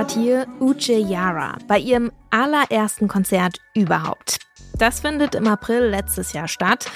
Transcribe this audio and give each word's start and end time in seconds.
Ihr 0.00 0.06
hört 0.06 0.12
hier 0.12 0.46
Uche 0.60 0.94
Yara 0.94 1.58
bei 1.68 1.78
ihrem 1.78 2.10
allerersten 2.30 3.06
Konzert 3.06 3.58
überhaupt. 3.74 4.38
Das 4.78 5.00
findet 5.00 5.34
im 5.34 5.46
April 5.46 5.90
letztes 5.90 6.32
Jahr 6.32 6.48
statt. 6.48 6.86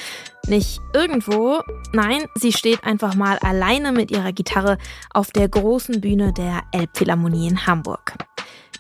Nicht 0.47 0.81
irgendwo, 0.95 1.61
nein, 1.93 2.25
sie 2.35 2.55
steht 2.55 2.83
einfach 2.83 3.15
mal 3.15 3.39
alleine 3.41 3.93
mit 3.93 4.11
ihrer 4.11 4.33
Gitarre 4.33 4.79
auf 5.13 5.33
der 5.33 5.51
großen 5.51 6.01
Bühne 6.01 6.33
der 6.33 6.63
Elbphilharmonie 6.73 7.49
in 7.49 7.67
Hamburg. 7.67 8.15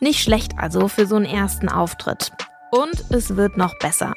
Nicht 0.00 0.22
schlecht 0.22 0.52
also 0.56 0.89
für 0.89 1.05
so 1.05 1.17
einen 1.17 1.27
ersten 1.27 1.69
Auftritt. 1.69 2.33
Und 2.70 3.05
es 3.11 3.36
wird 3.36 3.58
noch 3.58 3.78
besser. 3.78 4.14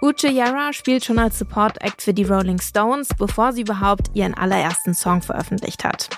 Uche 0.00 0.28
Yara 0.28 0.72
spielt 0.72 1.04
schon 1.04 1.18
als 1.18 1.38
Support 1.38 1.82
Act 1.82 2.02
für 2.02 2.14
die 2.14 2.22
Rolling 2.22 2.60
Stones, 2.60 3.08
bevor 3.18 3.52
sie 3.52 3.62
überhaupt 3.62 4.10
ihren 4.14 4.34
allerersten 4.34 4.94
Song 4.94 5.22
veröffentlicht 5.22 5.84
hat. 5.84 6.08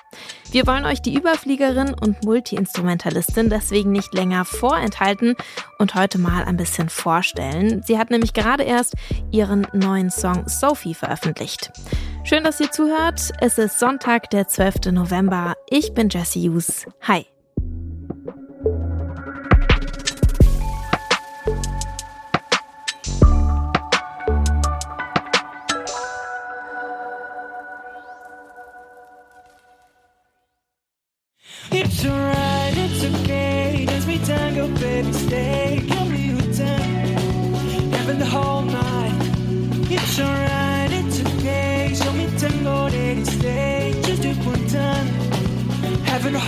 Wir 0.51 0.67
wollen 0.67 0.85
euch 0.85 1.01
die 1.01 1.15
Überfliegerin 1.15 1.95
und 1.95 2.23
Multiinstrumentalistin 2.23 3.49
deswegen 3.49 3.93
nicht 3.93 4.13
länger 4.13 4.45
vorenthalten 4.45 5.35
und 5.79 5.95
heute 5.95 6.19
mal 6.19 6.45
ein 6.45 6.59
bisschen 6.59 6.91
vorstellen. 6.91 7.83
Sie 7.83 7.99
hat 7.99 8.11
nämlich 8.11 8.35
gerade 8.35 8.65
erst 8.65 8.95
ihren 9.31 9.67
neuen 9.73 10.11
Song 10.11 10.47
Sophie 10.47 10.95
veröffentlicht. 10.95 11.73
Schön, 12.25 12.45
dass 12.45 12.61
ihr 12.61 12.71
zuhört. 12.71 13.33
Es 13.41 13.57
ist 13.57 13.79
Sonntag, 13.79 14.29
der 14.31 14.47
12. 14.47 14.93
November. 14.93 15.55
Ich 15.71 15.95
bin 15.95 16.11
Jessie 16.11 16.51
Hughes. 16.51 16.85
Hi. 17.01 17.27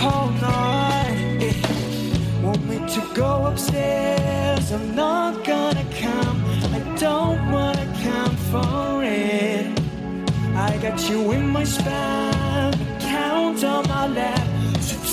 Whole 0.03 0.31
night. 0.53 1.55
Want 2.43 2.63
me 2.69 2.77
to 2.95 3.01
go 3.13 3.45
upstairs? 3.47 4.71
I'm 4.71 4.95
not 4.95 5.43
gonna 5.45 5.85
come. 6.03 6.37
I 6.77 6.79
don't 6.97 7.41
wanna 7.51 7.87
come 8.07 8.35
for 8.51 9.03
it. 9.03 9.65
I 10.55 10.71
got 10.85 10.97
you 11.09 11.19
in 11.31 11.47
my 11.47 11.63
spine. 11.63 12.73
Count 12.99 13.63
on 13.63 13.87
my 13.87 14.07
lap 14.07 14.53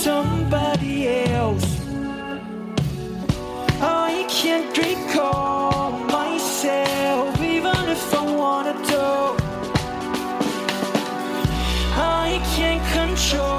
somebody 0.01 1.09
else. 1.27 1.69
I 3.83 4.25
can't 4.29 4.71
recall 4.79 5.91
myself, 6.19 7.39
even 7.55 7.81
if 7.97 8.15
I 8.15 8.23
wanted 8.43 8.79
to. 8.93 9.07
I 12.25 12.41
can't 12.55 12.85
control 12.99 13.50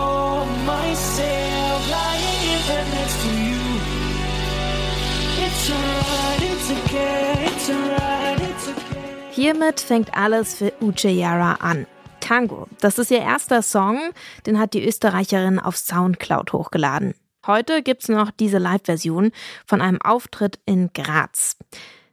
Hiermit 9.32 9.80
fängt 9.80 10.16
alles 10.16 10.56
für 10.56 10.72
Uche 10.82 11.10
Yara 11.10 11.54
an. 11.56 11.88
Tango. 12.20 12.68
Das 12.80 13.00
ist 13.00 13.12
ihr 13.12 13.20
erster 13.20 13.62
Song, 13.62 14.00
den 14.46 14.60
hat 14.60 14.74
die 14.74 14.86
Österreicherin 14.86 15.60
auf 15.60 15.76
Soundcloud 15.78 16.54
hochgeladen. 16.54 17.16
Heute 17.48 17.82
gibt's 17.82 18.08
noch 18.08 18.30
diese 18.30 18.60
Live-Version 18.60 19.32
von 19.66 19.82
einem 19.82 20.02
Auftritt 20.02 20.60
in 20.66 20.92
Graz. 20.94 21.58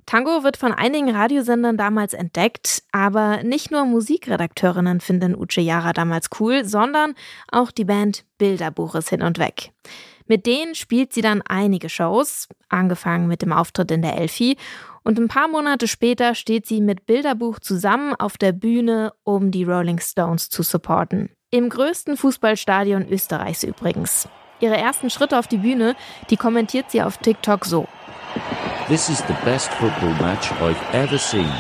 Tango 0.06 0.42
wird 0.42 0.56
von 0.56 0.72
einigen 0.72 1.14
Radiosendern 1.14 1.76
damals 1.76 2.14
entdeckt, 2.14 2.82
aber 2.92 3.42
nicht 3.42 3.70
nur 3.70 3.84
Musikredakteurinnen 3.84 5.00
finden 5.00 5.34
Uche 5.34 5.60
Yara 5.60 5.92
damals 5.92 6.30
cool, 6.40 6.64
sondern 6.64 7.14
auch 7.52 7.70
die 7.70 7.84
Band 7.84 8.24
Bilderbuch 8.38 8.94
ist 8.94 9.10
hin 9.10 9.22
und 9.22 9.38
weg. 9.38 9.70
Mit 10.28 10.44
denen 10.46 10.74
spielt 10.74 11.12
sie 11.12 11.22
dann 11.22 11.42
einige 11.42 11.88
Shows, 11.88 12.48
angefangen 12.68 13.26
mit 13.28 13.42
dem 13.42 13.52
Auftritt 13.52 13.90
in 13.90 14.02
der 14.02 14.18
Elfi 14.18 14.56
und 15.02 15.18
ein 15.18 15.28
paar 15.28 15.48
Monate 15.48 15.88
später 15.88 16.34
steht 16.34 16.66
sie 16.66 16.82
mit 16.82 17.06
Bilderbuch 17.06 17.60
zusammen 17.60 18.14
auf 18.14 18.36
der 18.36 18.52
Bühne, 18.52 19.14
um 19.24 19.50
die 19.50 19.64
Rolling 19.64 19.98
Stones 20.00 20.50
zu 20.50 20.62
supporten. 20.62 21.30
Im 21.50 21.70
größten 21.70 22.18
Fußballstadion 22.18 23.08
Österreichs 23.08 23.62
übrigens. 23.62 24.28
Ihre 24.60 24.76
ersten 24.76 25.08
Schritte 25.08 25.38
auf 25.38 25.46
die 25.46 25.56
Bühne, 25.56 25.96
die 26.28 26.36
kommentiert 26.36 26.90
sie 26.90 27.00
auf 27.00 27.16
TikTok 27.16 27.64
so. 27.64 27.88
This 28.88 29.08
is 29.08 29.18
the 29.28 29.34
best 29.46 29.72
football 29.74 30.12
match 30.20 30.52
I've 30.60 30.76
ever 30.92 31.16
seen. 31.16 31.50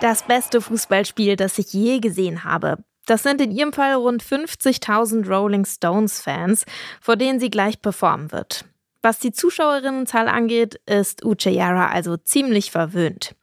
Das 0.00 0.22
beste 0.22 0.62
Fußballspiel, 0.62 1.36
das 1.36 1.58
ich 1.58 1.72
je 1.74 1.98
gesehen 1.98 2.44
habe. 2.44 2.78
Das 3.06 3.22
sind 3.22 3.40
in 3.40 3.50
ihrem 3.50 3.72
Fall 3.72 3.94
rund 3.94 4.22
50.000 4.22 5.28
Rolling 5.28 5.64
Stones 5.64 6.20
Fans, 6.20 6.64
vor 7.00 7.16
denen 7.16 7.38
sie 7.38 7.50
gleich 7.50 7.80
performen 7.82 8.32
wird. 8.32 8.64
Was 9.02 9.18
die 9.18 9.32
Zuschauerinnenzahl 9.32 10.28
angeht, 10.28 10.80
ist 10.86 11.24
Uche 11.24 11.50
Yara 11.50 11.90
also 11.90 12.16
ziemlich 12.16 12.70
verwöhnt. 12.70 13.34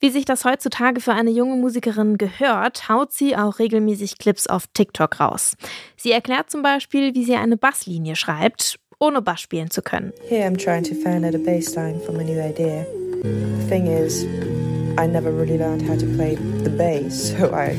Wie 0.00 0.10
sich 0.10 0.24
das 0.24 0.44
heutzutage 0.44 1.00
für 1.00 1.12
eine 1.12 1.30
junge 1.30 1.56
Musikerin 1.56 2.18
gehört, 2.18 2.88
haut 2.88 3.12
sie 3.12 3.34
auch 3.34 3.58
regelmäßig 3.58 4.18
Clips 4.18 4.46
auf 4.46 4.66
TikTok 4.74 5.18
raus. 5.18 5.56
Sie 5.96 6.12
erklärt 6.12 6.50
zum 6.50 6.62
Beispiel, 6.62 7.14
wie 7.14 7.24
sie 7.24 7.34
eine 7.34 7.56
Basslinie 7.56 8.14
schreibt, 8.14 8.78
ohne 9.00 9.22
Bass 9.22 9.40
spielen 9.40 9.70
zu 9.70 9.82
können. 9.82 10.12
Here 10.28 10.46
I'm 10.46 10.56
trying 10.56 10.84
to 10.84 10.94
find 10.94 11.24
out 11.24 11.34
a 11.34 11.38
bass 11.38 11.74
line 11.74 12.00
for 12.04 12.12
my 12.14 12.22
new 12.22 12.38
idea. 12.38 12.86
The 13.22 13.68
thing 13.68 13.86
is, 13.86 14.24
I 14.98 15.06
never 15.06 15.32
really 15.32 15.58
learned 15.58 15.88
how 15.88 15.96
to 15.96 16.06
play 16.16 16.36
the 16.62 16.70
bass, 16.70 17.34
so 17.36 17.52
I 17.52 17.74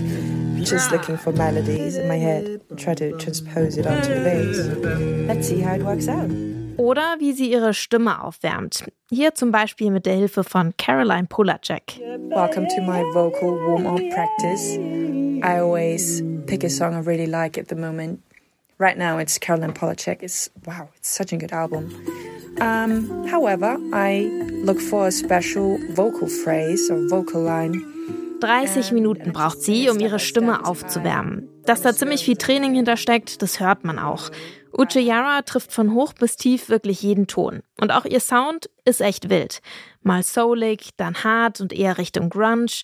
just 0.64 0.92
looking 0.92 1.18
for 1.18 1.31
melodies 1.31 1.96
in 1.96 2.08
my 2.08 2.18
head 2.18 2.62
and 2.70 2.80
try 2.80 2.94
to 2.94 3.12
transpose 3.18 3.78
it 3.78 3.86
onto 3.88 4.14
the 4.14 4.22
bass. 4.24 5.28
Let's 5.28 5.47
see 5.47 5.62
how 5.62 5.75
it 5.75 5.84
works 5.84 6.08
out. 6.08 6.30
Oder 6.78 7.20
wie 7.20 7.34
sie 7.34 7.52
ihre 7.52 7.74
Stimme 7.74 8.24
aufwärmt. 8.24 8.86
Hier 9.09 9.36
zum 9.36 9.52
Beispiel 9.52 9.92
mit 9.92 10.06
der 10.06 10.16
Hilfe 10.16 10.44
von 10.46 10.74
Caroline 10.78 11.28
Polacek. 11.28 12.00
Welcome 12.30 12.68
to 12.70 12.81
my 12.81 13.03
vocal 13.14 13.52
warm-up 13.68 14.00
practice. 14.14 14.78
I 15.44 15.59
always 15.59 16.23
pick 16.47 16.64
a 16.64 16.70
song 16.70 16.94
I 16.94 17.00
really 17.00 17.26
like 17.26 17.58
at 17.58 17.67
the 17.67 17.76
moment. 17.76 18.22
Right 18.78 18.97
now 18.97 19.17
it's 19.17 19.38
Caroline 19.38 19.73
Polacek. 19.73 20.23
It's 20.23 20.50
wow, 20.66 20.88
it's 20.96 21.09
such 21.09 21.34
a 21.34 21.38
good 21.38 21.52
album. 21.52 21.94
Um, 22.62 23.28
however, 23.28 23.78
I 23.94 24.29
look 24.64 24.79
for 24.79 25.08
a 25.08 25.12
special 25.12 25.78
vocal 25.91 26.29
phrase 26.29 26.90
or 26.90 27.05
vocal 27.09 27.41
line 27.41 27.73
30 28.40 28.91
Minuten 28.91 29.34
braucht 29.34 29.62
sie, 29.62 29.90
um 29.90 30.00
ihre 30.00 30.20
Stimme 30.20 30.66
aufzuwärmen. 30.66 31.50
Dass 31.66 31.82
da 31.82 31.94
ziemlich 31.94 32.24
viel 32.24 32.38
Training 32.38 32.74
hintersteckt, 32.74 33.41
das 33.41 33.59
hört 33.59 33.84
man 33.84 34.00
auch. 34.00 34.30
Uche 34.78 35.00
Yara 35.00 35.41
trifft 35.41 35.72
von 35.74 35.94
hoch 35.94 36.14
bis 36.14 36.36
tief 36.36 36.70
wirklich 36.70 37.02
jeden 37.02 37.28
Ton. 37.28 37.62
Und 37.80 37.91
auch 37.91 38.06
ihr 38.06 38.20
Sound 38.20 38.70
ist 38.86 39.02
echt 39.02 39.30
wild. 39.30 39.62
Mal 40.02 40.24
soulig, 40.24 40.91
dann 40.97 41.24
hart 41.24 41.59
und 41.62 41.74
eher 41.74 41.97
Richtung 41.97 42.30
Grunge. 42.30 42.84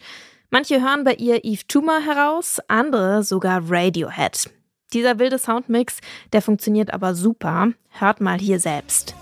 Manche 0.49 0.81
hören 0.81 1.03
bei 1.03 1.15
ihr 1.15 1.43
Eve 1.43 1.67
Tumor 1.67 1.99
heraus, 1.99 2.59
andere 2.67 3.23
sogar 3.23 3.61
Radiohead. 3.67 4.49
Dieser 4.93 5.19
wilde 5.19 5.39
Soundmix, 5.39 5.99
der 6.33 6.41
funktioniert 6.41 6.93
aber 6.93 7.15
super. 7.15 7.71
Hört 7.89 8.21
mal 8.21 8.39
hier 8.39 8.59
selbst. 8.59 9.15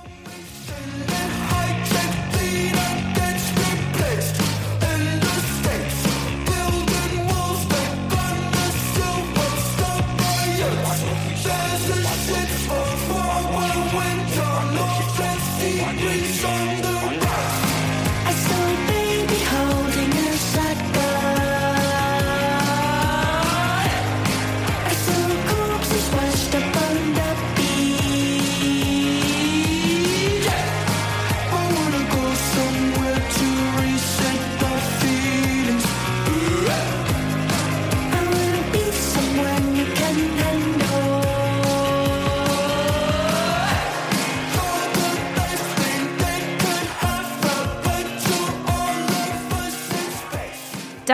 One 15.64 15.96
day 15.96 16.24
song. 16.26 16.83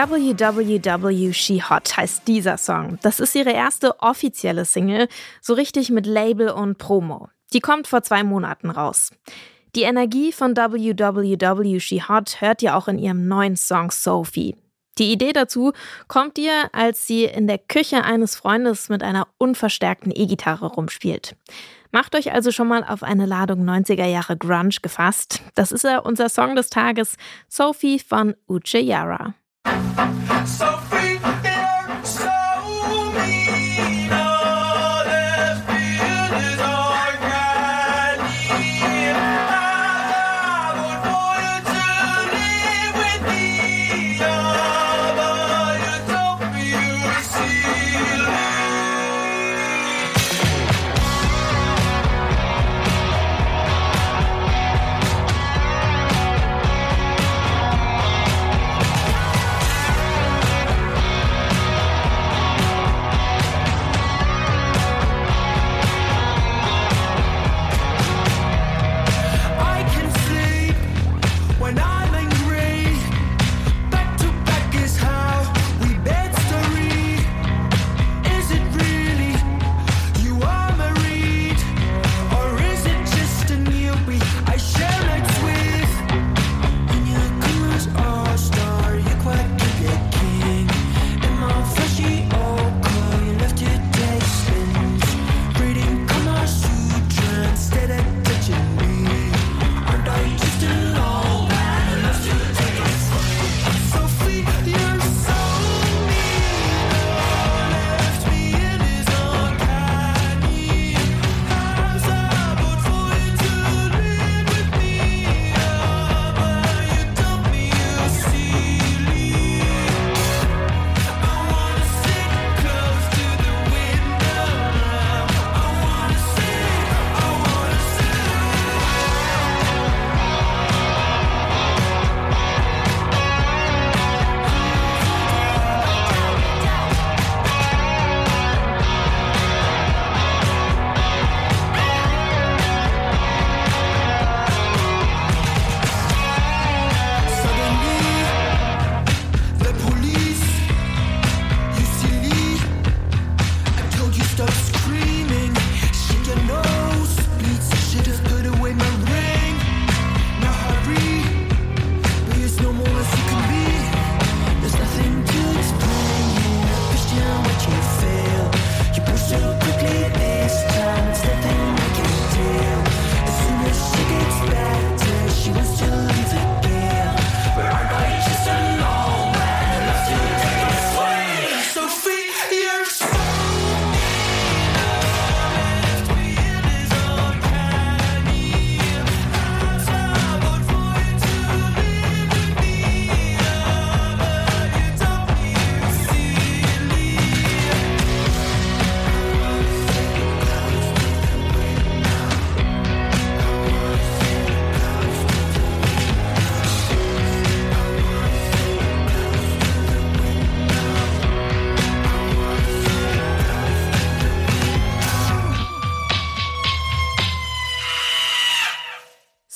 WWW 0.08 1.32
She 1.34 1.60
Hot 1.60 1.94
heißt 1.94 2.26
dieser 2.26 2.56
Song. 2.56 2.98
Das 3.02 3.20
ist 3.20 3.34
ihre 3.34 3.52
erste 3.52 4.00
offizielle 4.00 4.64
Single, 4.64 5.08
so 5.42 5.52
richtig 5.52 5.90
mit 5.90 6.06
Label 6.06 6.48
und 6.48 6.78
Promo. 6.78 7.28
Die 7.52 7.60
kommt 7.60 7.86
vor 7.86 8.02
zwei 8.02 8.24
Monaten 8.24 8.70
raus. 8.70 9.10
Die 9.76 9.82
Energie 9.82 10.32
von 10.32 10.56
WWW 10.56 11.80
She 11.80 12.00
Hot 12.08 12.40
hört 12.40 12.62
ihr 12.62 12.76
auch 12.76 12.88
in 12.88 12.98
ihrem 12.98 13.28
neuen 13.28 13.56
Song 13.56 13.90
Sophie. 13.90 14.56
Die 14.96 15.12
Idee 15.12 15.34
dazu 15.34 15.72
kommt 16.08 16.38
ihr, 16.38 16.70
als 16.72 17.06
sie 17.06 17.24
in 17.24 17.46
der 17.46 17.58
Küche 17.58 18.02
eines 18.02 18.36
Freundes 18.36 18.88
mit 18.88 19.02
einer 19.02 19.28
unverstärkten 19.36 20.12
E-Gitarre 20.14 20.66
rumspielt. 20.66 21.36
Macht 21.92 22.16
euch 22.16 22.32
also 22.32 22.52
schon 22.52 22.68
mal 22.68 22.84
auf 22.84 23.02
eine 23.02 23.26
Ladung 23.26 23.68
90er 23.68 24.06
Jahre 24.06 24.38
Grunge 24.38 24.76
gefasst. 24.80 25.42
Das 25.54 25.72
ist 25.72 25.84
ja 25.84 25.98
unser 25.98 26.30
Song 26.30 26.56
des 26.56 26.70
Tages, 26.70 27.16
Sophie 27.48 27.98
von 27.98 28.34
Uche 28.48 28.78
Yara. 28.78 29.34
Sophie, 29.66 30.69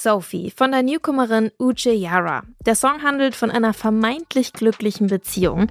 Sophie 0.05 0.53
von 0.55 0.71
der 0.71 0.83
Newcomerin 0.83 1.51
Uche 1.59 1.91
Yara. 1.91 2.43
Der 2.67 2.75
Song 2.75 3.03
handelt 3.03 3.35
von 3.35 3.51
einer 3.51 3.73
vermeintlich 3.73 4.53
glücklichen 4.53 5.07
Beziehung. 5.07 5.69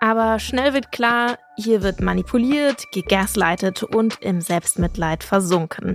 Aber 0.00 0.40
schnell 0.40 0.74
wird 0.74 0.90
klar, 0.90 1.38
hier 1.56 1.84
wird 1.84 2.00
manipuliert, 2.00 2.90
gegaslightet 2.92 3.84
und 3.84 4.20
im 4.20 4.40
Selbstmitleid 4.40 5.22
versunken. 5.22 5.94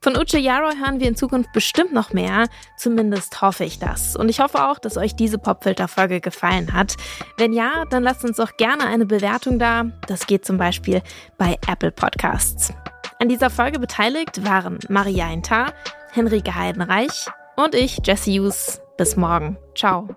Von 0.00 0.16
Uche 0.16 0.38
Yara 0.38 0.74
hören 0.76 1.00
wir 1.00 1.08
in 1.08 1.16
Zukunft 1.16 1.52
bestimmt 1.52 1.92
noch 1.92 2.12
mehr. 2.12 2.46
Zumindest 2.76 3.42
hoffe 3.42 3.64
ich 3.64 3.80
das. 3.80 4.14
Und 4.14 4.28
ich 4.28 4.38
hoffe 4.38 4.68
auch, 4.68 4.78
dass 4.78 4.96
euch 4.96 5.16
diese 5.16 5.38
Popfilter-Folge 5.38 6.20
gefallen 6.20 6.72
hat. 6.72 6.94
Wenn 7.36 7.52
ja, 7.52 7.84
dann 7.90 8.04
lasst 8.04 8.24
uns 8.24 8.36
doch 8.36 8.56
gerne 8.56 8.86
eine 8.86 9.06
Bewertung 9.06 9.58
da. 9.58 9.86
Das 10.06 10.28
geht 10.28 10.44
zum 10.44 10.56
Beispiel 10.56 11.02
bei 11.36 11.58
Apple 11.66 11.90
Podcasts. 11.90 12.72
An 13.20 13.28
dieser 13.28 13.50
Folge 13.50 13.80
beteiligt 13.80 14.44
waren 14.44 14.78
Maria 14.88 15.28
Intar, 15.32 15.72
Henrike 16.12 16.54
Heidenreich 16.54 17.26
und 17.56 17.74
ich, 17.74 17.98
Jesse 18.04 18.30
Hughes. 18.30 18.80
Bis 18.96 19.16
morgen. 19.16 19.58
Ciao. 19.74 20.08